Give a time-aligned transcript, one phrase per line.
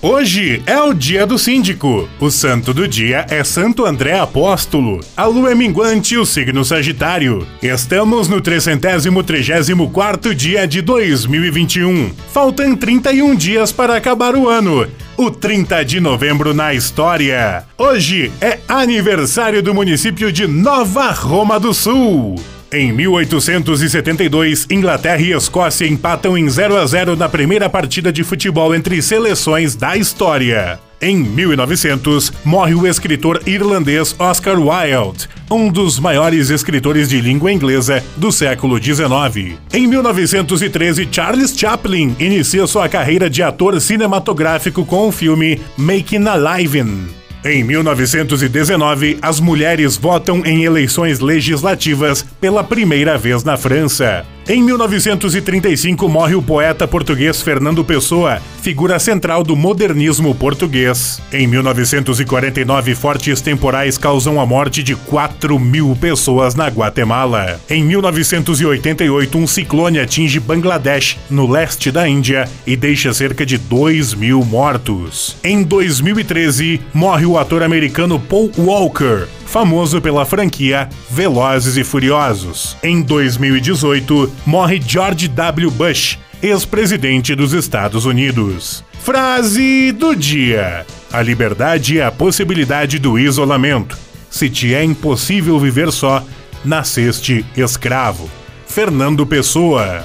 [0.00, 2.08] Hoje é o dia do síndico.
[2.20, 5.00] O santo do dia é Santo André Apóstolo.
[5.16, 7.44] A lua é minguante e o signo Sagitário.
[7.60, 12.12] Estamos no 334 dia de 2021.
[12.32, 14.86] Faltam 31 dias para acabar o ano.
[15.16, 17.64] O 30 de novembro na história.
[17.76, 22.36] Hoje é aniversário do município de Nova Roma do Sul.
[22.70, 28.74] Em 1872, Inglaterra e Escócia empatam em 0 a 0 na primeira partida de futebol
[28.74, 30.78] entre seleções da história.
[31.00, 38.04] Em 1900, morre o escritor irlandês Oscar Wilde, um dos maiores escritores de língua inglesa
[38.16, 39.56] do século XIX.
[39.72, 46.58] Em 1913, Charles Chaplin inicia sua carreira de ator cinematográfico com o filme Making a
[46.58, 47.17] Livin'.
[47.44, 54.26] Em 1919, as mulheres votam em eleições legislativas pela primeira vez na França.
[54.48, 61.20] Em 1935 morre o poeta português Fernando Pessoa, figura central do modernismo português.
[61.30, 67.60] Em 1949, fortes temporais causam a morte de 4 mil pessoas na Guatemala.
[67.68, 74.14] Em 1988, um ciclone atinge Bangladesh, no leste da Índia, e deixa cerca de 2
[74.14, 75.36] mil mortos.
[75.44, 82.76] Em 2013, morre o ator americano Paul Walker, famoso pela franquia Velozes e Furiosos.
[82.82, 85.70] Em 2018, morre George W.
[85.70, 88.84] Bush, ex-presidente dos Estados Unidos.
[89.00, 93.96] Frase do dia: A liberdade é a possibilidade do isolamento.
[94.30, 96.22] Se te é impossível viver só,
[96.64, 98.28] nasceste escravo.
[98.66, 100.04] Fernando Pessoa.